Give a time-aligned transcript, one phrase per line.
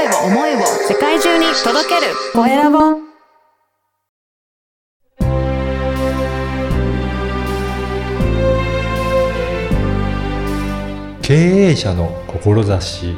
[0.00, 2.78] 声を、思いを世界中に届けるコエラボ。
[11.20, 13.14] 経営者の志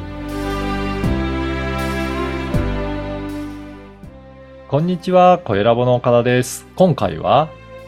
[4.67, 6.67] こんにちは、コエラボの岡田です。
[6.75, 7.47] 今回は、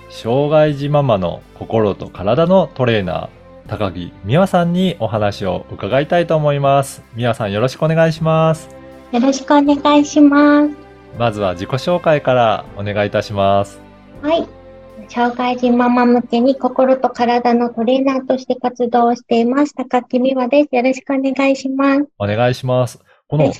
[0.09, 7.04] 障害児ママの心と体のトレーナー、高木美和さんにお話を伺いたいと思います。
[7.16, 8.85] 美和さんよろしくお願いします。
[9.12, 10.70] よろしくお願いします。
[11.18, 13.80] まずは自己紹介からお願いいたします。
[14.22, 14.48] はい。
[15.08, 19.73] 障害児ママ向けに心と体のトレーナーとして活動をしています。
[19.76, 20.76] 高木美和です。
[20.76, 22.08] よろしくお願いします。
[22.18, 23.00] お願いします。
[23.28, 23.52] この。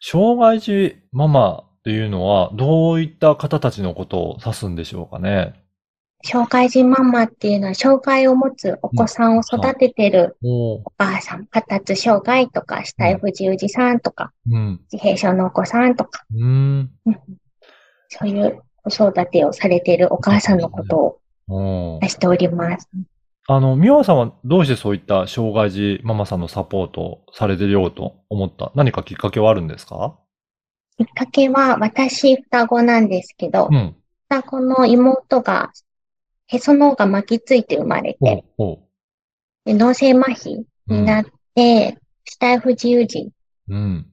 [0.00, 5.54] 障害児ママっていうのはどういった方たちのことを指すんでしょうかね。
[6.26, 14.80] 障害児ママっていうのは、障害を持つお子さんを育ててるお母さん、発達障害とか、死体不自由児さんとか、うん。
[14.92, 16.90] 自閉症のお子さんとか、うーん。
[18.08, 22.88] そういう子育てをされているお母さんのことを出しております。
[23.48, 28.72] あの、美和さんはどうしてそういった障害児ママさんのサポートをされてようと思った？
[28.74, 30.18] 何かきっかけはあるんですか？
[30.98, 33.94] きっかけは、私、双子なんですけどう、ん。
[34.28, 35.70] 双子の妹が、
[36.48, 38.44] へその緒が巻きついて生まれて、
[39.66, 43.30] 脳性麻痺になって、死体不自由児
[43.68, 44.06] うん。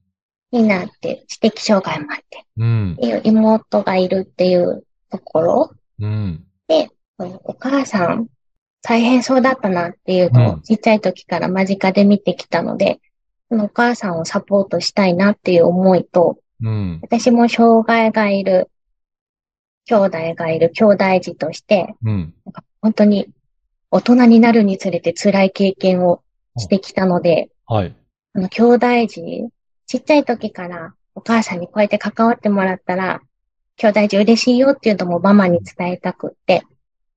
[0.51, 2.97] になって、知的障害もあって、うん。
[3.23, 6.45] 妹がいるっていうところ、うん。
[7.43, 8.27] お母さん、
[8.81, 10.55] 大変そうだったなっていうのうん。
[10.55, 12.99] をちっちゃい時から間近で見てきたので、
[13.49, 16.99] そのお母さんをサポートしたいなっていう思いと、うん。
[17.01, 18.69] 私も障害がいる、
[19.85, 22.33] 兄弟がいる兄弟児として、うん。
[22.81, 23.27] 本当に
[23.91, 26.21] 大人になるにつれて辛い経験を
[26.57, 27.95] してきたので、はい。
[28.33, 29.21] あの、兄弟児、
[29.85, 33.21] ちっちゃい時からお母さんにこうやって関わってもらったら、
[33.77, 36.63] 兄弟児嬉しいよっていうのもママに伝えたくって、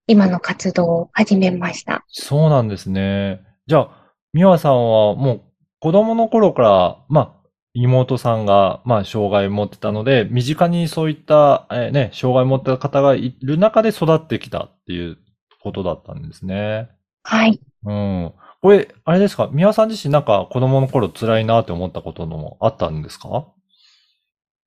[0.06, 2.05] 今の活動を始めました。
[2.08, 3.40] そうなんですね。
[3.67, 5.42] じゃあ、美和さんはもう
[5.80, 7.36] 子供の頃から、まあ、
[7.79, 15.19] 妹さんが、まあ、障害を持ってたので、身近にそういった、えーね、障害を持った方がいる中で育ってきたっていう
[15.63, 16.89] ことだったんですね。
[17.23, 17.61] はい。
[17.85, 18.33] うん。
[18.63, 19.48] これ、あれですか？
[19.53, 23.47] 美輪さん自身なんか子供の頃辛いなって思ったこともあったんですか？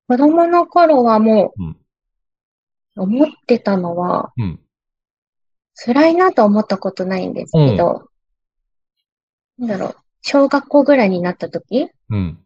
[0.08, 1.70] 子供の頃はもうん
[2.96, 4.60] う、思ってたのは、うん。
[5.74, 8.08] 辛いなとは思ったことないんですけど、
[9.58, 12.38] なんだろう、小学校ぐらいになった時、うん。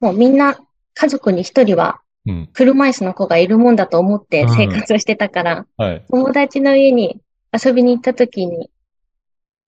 [0.00, 0.58] もうみんな
[0.94, 2.48] 家族に一人はうん。
[2.52, 6.04] 車椅子の子がいるもんだと思ってうん生活をしてたから、はい。
[6.10, 7.20] 友達の家に
[7.52, 8.70] 遊びに行った時に、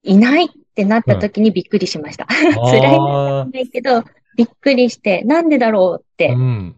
[0.03, 2.27] いないってなった時にびっくりしました。
[2.71, 4.03] 辛いなあないけど、
[4.37, 6.77] びっくりして、なんでだろうっあ、てうん。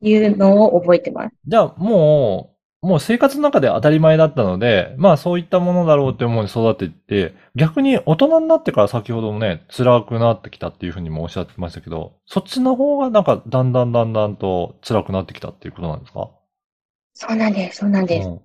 [0.00, 1.34] いうのを覚えてます。
[1.46, 16.30] じゃあ、もう、もう生活の中で当たり前だったので、まあそういったものだろうって思いに育てて、逆に大人になってから先ほどもね、辛くなってきたっていうふうにもおっしゃってましたけど、そっちの方がなんかだんだんだんだんと辛くなってきたっていうことなんですか？
[17.14, 18.28] そうなんです、そうなんです。
[18.28, 18.40] うん。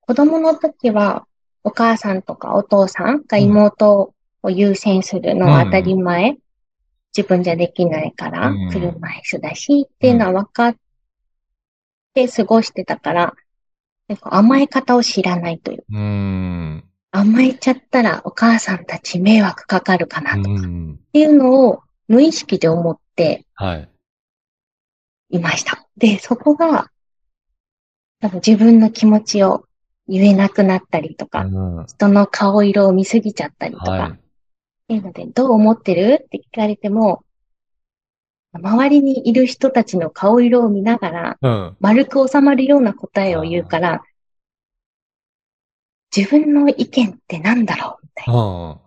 [0.00, 1.26] 子供の時は、
[1.62, 4.12] お母さんとかお父さんが妹
[4.42, 6.36] を優先するのは当たり前。
[7.16, 10.76] 自分じゃできないからうん、車椅子だしっていうのは分かっ
[12.16, 13.34] て過ごしてたから、
[14.08, 15.84] なんか甘え方を知らないという。
[15.90, 16.84] うーん。
[17.10, 21.00] 甘えちゃったらお母さんたち迷惑かかるかなとかっうん。
[21.12, 23.88] ていうのを無意識で思ってはい。
[25.30, 25.86] いました。
[25.96, 26.90] で、そこが、
[28.20, 29.66] 多分自分の気持ちを
[30.08, 34.10] 言えなくなったりとか、うん人の顔色を見すぎちゃったりとか、はい。
[34.12, 34.14] っ
[34.88, 36.22] ていうので、どう思ってる？
[36.24, 37.24] って聞かれても、
[38.52, 41.76] 周りにいる人たちの顔色を見ながら、うん。
[41.80, 44.02] 丸く収まるような答えを言うから、
[46.16, 48.40] 自分の意見って何だろうみたいな。
[48.40, 48.80] うん。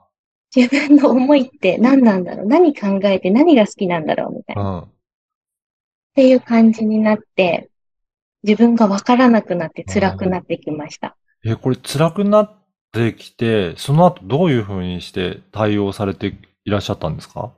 [0.56, 4.80] 自分の思いって何なんだろう何考えて何が好きなんだろうみたいな。
[4.80, 4.90] っうん。
[6.16, 7.70] ていう感じになって、
[8.44, 11.16] 自分がわからなくなって辛くなってきました。
[11.46, 12.52] え、これ辛くなっ
[12.92, 17.54] てきて、その後どういうふうにして対応されていらっしゃったんですか？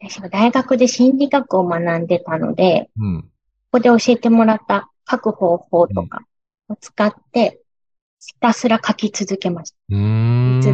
[0.00, 3.22] 私は大学で心理学を学んでたので、うん。
[3.22, 3.28] こ
[3.72, 6.26] こで教えてもらった書く方法とか
[6.68, 7.60] を使って、
[8.20, 9.76] ひたすら書き続けました。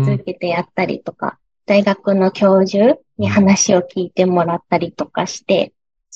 [0.05, 5.73] 続けてやったりとか、大学の教授に話を聞いてもらったりとかして、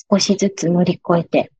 [0.09, 1.51] 少しずつ乗り越えて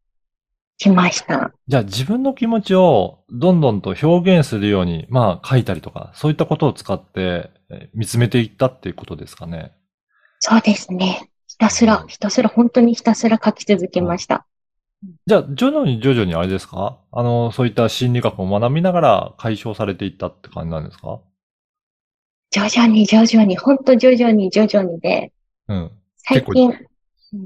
[0.78, 1.52] きました。
[1.68, 9.72] じゃあ自分の気持ちをどんどんと表現するように、まあ書いたりとか、そういったことを使ってえ見つめていったっていうことですかね。
[10.40, 11.30] そうですね。
[11.56, 14.46] ひたすら、ひたすら、本当にひたすら書き続けました。
[15.26, 17.00] じゃあ、徐々に徐々にあれですか？
[17.14, 21.22] あの、そういった心理学を学びながら解消されていったって感じなんですか？
[22.52, 25.32] 徐々に徐々に、本当徐々に徐々にで、
[25.70, 25.92] うん。
[26.18, 26.74] 最近、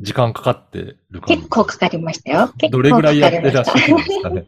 [0.02, 0.80] 時間かかって
[1.12, 2.48] る感じ結構かかりましたよ。
[2.58, 4.46] 結構どれぐらいやってらっしゃるんですかね？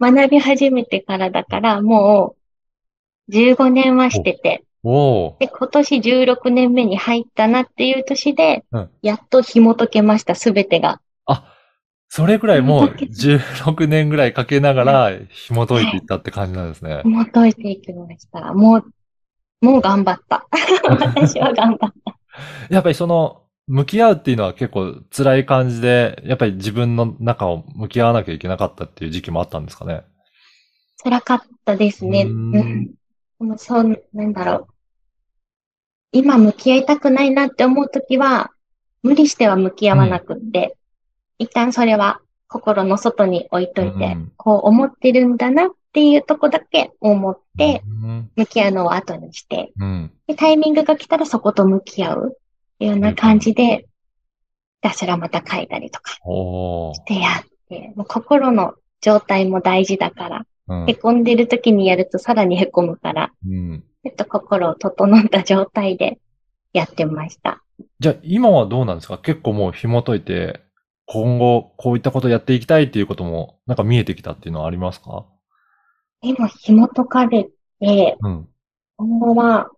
[0.00, 2.34] ました学び始めてからだから、も
[3.28, 11.00] う、15年はしてて、おおで、今年16年目に入ったなっていう年でうん、やっと紐解けました、すべてが。
[11.26, 11.52] あ、
[12.08, 17.00] それぐらいもう紐解け16年ぐらいかけながら紐解いていったって感じなんですね。
[17.02, 18.54] 紐解いていきました。
[18.54, 18.84] もう、
[19.60, 20.46] もう頑張った。
[20.88, 22.16] 私は頑張った。
[22.70, 30.02] やっぱりその、向き合うっていうのは結構辛い感じで、やっぱり自分の中を向き合わなきゃいけなかったっていう時期もあったんですかね。
[31.02, 32.22] 辛かったですね。
[32.22, 32.90] うん
[33.58, 34.75] そう、なんだろう。
[36.16, 38.50] 今向き合いたくないなって思うときは、
[39.02, 40.76] 無理しては向き合わなくって、
[41.38, 50.12] 一旦それは心の外に置いといて、うんこう思ってるんだなっていうとこだけ思って、うん、向き合うのを後にして、うん。
[50.26, 52.38] で、タイミングが来たらそこと向き合う
[52.78, 53.84] ような感じで、ひ
[54.82, 56.20] たすらまた書いたりとかし
[57.04, 60.88] てやって、もう心の状態も大事だから、うん。
[60.88, 63.84] へこんでる時にやるとさらにへこむから、うん。
[64.16, 66.18] と心を整った状態で
[66.72, 67.62] やってました。
[68.00, 69.18] じゃあ今はどうなんですか？
[69.18, 70.60] 結構もう紐解いて、
[71.06, 75.26] 今後こういったことやっていきたいっていうこともなんか見えてきたっていうのはありますか？
[76.22, 77.44] 今紐解かれ
[77.80, 78.48] て、うん。
[78.96, 79.70] 今後は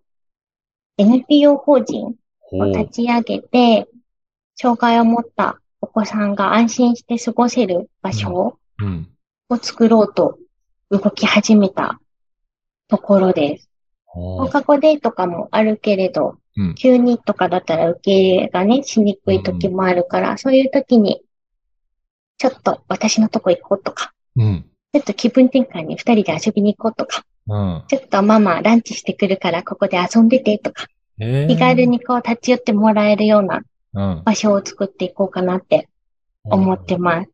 [0.97, 2.13] NPO 法人を。
[2.51, 3.87] 立ち上げて、
[4.55, 9.07] 障害を持ったお子さんが安心して過ごせる場所うん。
[9.49, 10.39] を作ろうと
[10.89, 11.99] 動き始めた
[12.87, 13.68] ところです。
[14.11, 21.21] 放課後デーとかもあるけれど、うん急にとかだったら受け入れがね、しにくい時もあるから、そういう時に、
[22.37, 24.65] ちょっと私のとこ行こうとか、うん。
[24.93, 27.83] ちょっと気分転換に二人で遊びに行こうとか、うん。
[27.87, 30.87] ちょっとママランチしてくるからここで遊んでてとか、
[31.19, 31.85] えー気軽。
[31.85, 33.61] にこう立ち寄ってもらえるような
[33.93, 34.23] うん。
[34.25, 35.87] 場所を作っていこうかなって
[36.43, 37.29] 思ってます。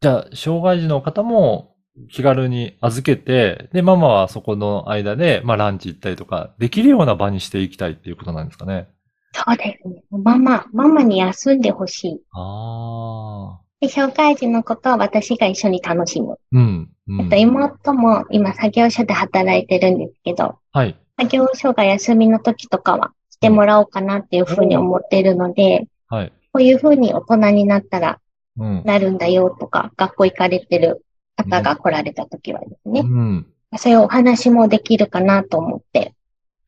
[0.00, 1.73] じゃあ、障害児の方も
[2.10, 8.88] 気軽に預けて、で、ママはそこの間で、まあランチ行ったりとか、できるような場にしていきたいっていうことなんですかね。
[9.32, 10.02] そうですね。
[10.10, 12.20] ママ、ママに休んでほしい。
[12.32, 13.60] ああ。
[13.80, 16.38] で、障害児のことは私が一緒に楽しむ。
[16.52, 16.90] うん。
[17.06, 20.96] うんあと妹も今作業所で働いてるんですけど、はい。
[21.18, 26.32] 作業所が休みの時とかはしてもらおうかなっていうふうに思っているので、はい。
[26.52, 28.20] こういうふうに大人になったら
[28.58, 28.82] うん。
[28.84, 31.04] なるんだよとか、学校行かれてる
[31.36, 33.46] 方が来られた時はですね、うん。
[33.76, 36.14] そういうお話もできるかなと思って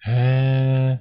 [0.07, 1.01] へ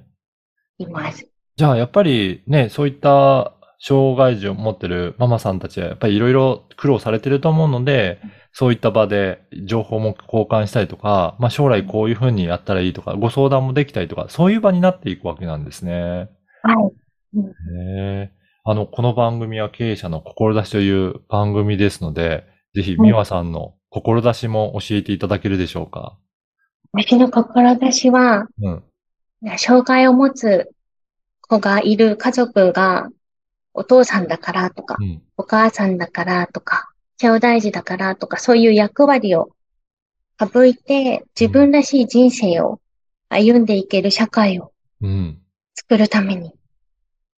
[0.78, 1.26] います。
[1.56, 8.20] じゃあ、やっぱりね、そういった障害児を持ってるママさんたちは、やっぱりいろいろ苦労されてると思うので、
[8.52, 16.28] そういった場で情報も交換したりとか、まあ将来こういうふうにやったらいいとか、ご相談もできたりとか、そういう場になっていくわけなんですね。
[16.62, 17.38] はい。
[17.38, 18.30] へえ。
[18.64, 22.44] あの、この番組は経営者の志という番組ですので、
[22.76, 26.18] ぜひ美和さんの志も教えていただけるでしょうか？
[26.92, 28.82] 私の志は、うん。
[29.56, 30.70] 障害を持つ
[31.48, 33.08] 子がいる家族が
[33.72, 35.22] お父さんだからとかう、ん。
[35.38, 39.48] お母さんだからとか、兄弟児だからとか、そういう役割を
[40.38, 42.78] 省いて、自分らしい人生を
[43.30, 45.38] 歩んでいける社会をうん。
[45.74, 46.52] 作るために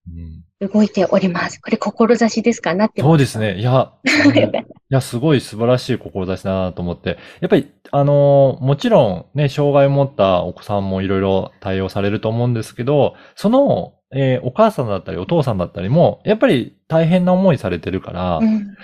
[0.08, 1.62] うん動いております。
[1.62, 2.74] これ、志ですか？
[2.74, 3.60] なってそうですね。
[3.60, 3.94] いや、
[4.90, 7.18] いや、すごい素晴らしい志だなと思って。
[7.42, 18.76] やっぱり、あのーもちろんね、障害を持ったお子さんもいろいろ対応されると思うんですけど、その、えーお母さんだったりお父さんだったりも、やっぱり大変な思いされてるから、うん。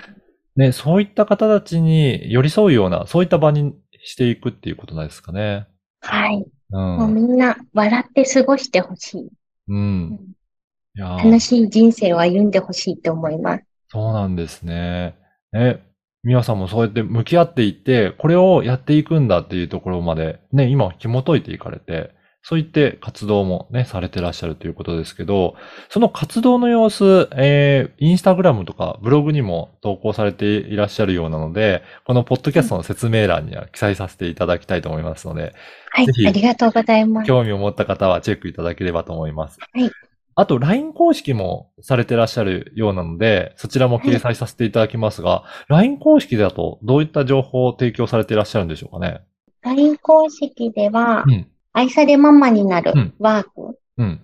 [0.56, 5.66] ね、そういった方たちに寄り添うような、そういった場にしていくっていうことなんですかね。
[6.00, 6.44] はい。
[6.70, 6.76] う。
[6.76, 9.28] もうんみんな笑って過ごしてほしい。
[9.68, 10.18] うん。
[10.96, 13.64] いやー楽しい人生を歩んでほしいと思います。
[13.88, 15.16] そうなんですね。
[15.52, 15.80] ね、
[16.24, 22.12] 皆さんもそうやって向き合っていって、これをやっていくんだっていうところまで、ね、今紐解いていかれて、
[22.42, 25.54] そういって活動もね、されてらっしゃるということですけど、
[25.88, 35.54] その活動の様子、えー、インスタグラムとかブログにも投稿されていらっしゃるようなので、このポッドキャストの説明欄には記載させていただきたいと思いますので、
[35.90, 36.06] はい。
[36.26, 37.26] ありがとうございます。
[37.26, 39.58] 興味を持った方はチェックいただければと思います。
[39.60, 39.90] はい。
[40.36, 49.22] あと、LINE 公式もされてらっしゃるようなので、そちらも掲載させていただきますが、 LINE 公式だとどういった情報を提供されていらっしゃるんでしょうかね
[49.62, 51.46] ？LINE 公式ではう、ん。
[51.72, 54.20] 愛されママになるうんワークうん。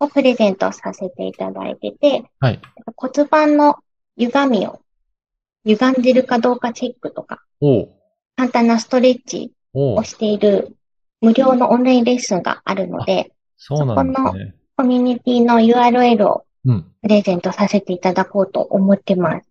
[0.00, 2.60] をプレゼントさせていただいてて、はい。
[2.96, 3.76] 骨盤の
[4.18, 4.80] 歪みを、
[5.64, 7.42] 歪んでるかどうかチェックとか、
[8.36, 10.76] 簡単なストレッチをしている
[11.20, 14.54] 無料のオンラインレッスンがあるので、そうなんですね。
[14.76, 16.86] コミュニティの URL をうん。
[17.02, 19.46] プレゼントさせていただこうと思ってます。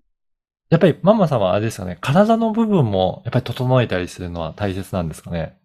[0.69, 5.59] やっぱりママさんはあれですかね、体の部分もやっぱり整えたりするのは大切なんですかね。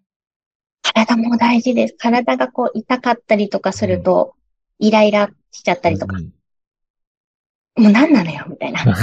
[0.83, 1.95] 体も大事です。
[1.99, 4.35] 体がこう痛かったりとかすると、
[4.79, 6.33] イライラしちゃったりとか、うん
[7.79, 8.97] もう何なのよ、みたいな、 なっ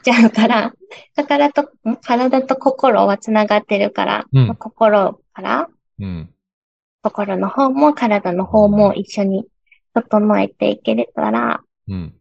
[0.00, 0.72] ちゃうから、
[1.16, 1.96] だからと、ん？
[1.96, 6.30] 体と心はつながってるから、うん心から、うん。
[7.02, 9.46] 心の方も体の方も一緒に
[9.94, 12.14] 整えていけれたら、うん。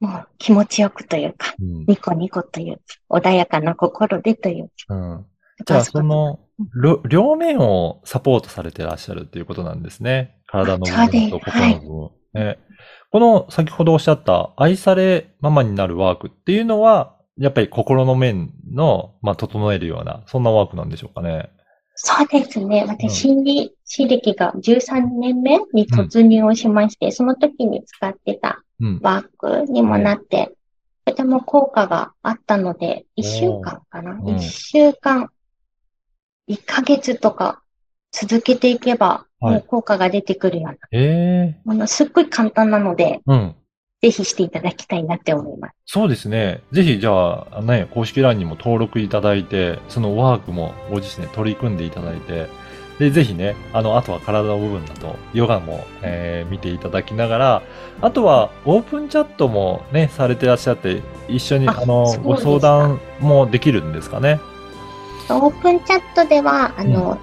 [0.00, 1.84] もう気持ちよくというか、うん。
[1.86, 4.94] ニコニコというか、穏やかな心でというか。
[4.94, 5.26] うん。
[5.64, 6.40] じゃあ、その、
[6.74, 10.36] ろ両面をサポートされてらっしゃるっていうことなんですね。
[10.46, 12.10] 体の部分と心の部分。
[12.34, 12.58] ね
[13.10, 21.50] この先ほどおっしゃった愛されママになるワークっていうのは、やっぱり心の面の、まあ、整えるような、そんなワークなんでしょうかね。
[22.04, 22.82] そうですね。
[22.82, 28.98] うん私、心理師歴が13年目に突入をしまして、その時に使ってたうん。
[29.00, 30.52] ワークにもなって、
[31.04, 35.30] とても効果があったので、1週間かなうん ?1 週間、
[36.48, 37.62] 1ヶ月とか
[38.10, 43.56] 続けていけば、はいもう効果が出てくるようなええもの、すっごい簡単なので、うん。
[44.02, 45.74] ぜひしていただきたいなって思います。
[45.86, 46.60] そうですね。
[46.72, 52.48] ぜひ、じゃあ、ね、公式 LINE にも登録いただいて、そのワークもご自身で取り組んでいただいて、
[52.98, 57.62] で、ぜひね、あの、あとは体の部分だと、ヨガも、えー見ていただきながら、
[58.00, 64.40] あとは、オープンチャットもね、されてらっしゃって、一緒に、ああの、ご相談もできるんですかね？
[65.30, 67.18] オープンチャットでは、あの、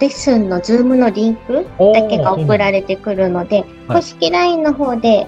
[0.00, 5.26] レッスンのズームのリンクだけが送られてくるので、はい公式 LINE の方で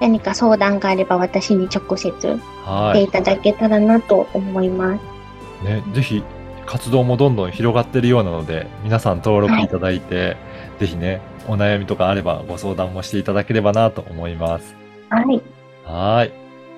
[0.00, 2.98] 何か相談があれば私に直接はい。
[3.00, 5.64] していただけたらなと思います。
[5.64, 6.22] ね、ぜひ、
[6.66, 10.36] 活動もどんどん広がってるようなので、皆さん登録いただいて、
[10.78, 14.74] ぜひね、お悩みとかあればご相談もしていただければなと思います。
[15.10, 15.42] はい。
[15.84, 16.32] はーい。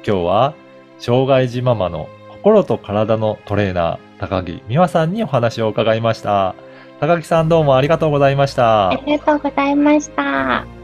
[0.06, 0.54] 今日は、
[0.98, 6.54] 障害児ママの心と体のトレーナー、高木美和さんにお話を伺いました。
[7.00, 8.94] 高木さんどうもありがとうございましたあ。
[9.04, 10.81] りがとうございました。